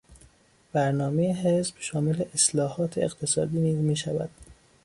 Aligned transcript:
برنامهی 0.73 1.31
حزب 1.33 1.75
شامل 1.79 2.25
اصلاحات 2.33 2.97
اقتصادی 2.97 3.59
نیز 3.59 3.77
میشود. 3.79 4.29